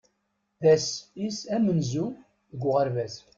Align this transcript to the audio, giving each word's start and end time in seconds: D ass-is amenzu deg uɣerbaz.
D 0.61 0.63
ass-is 0.73 1.37
amenzu 1.55 2.05
deg 2.51 2.61
uɣerbaz. 2.67 3.15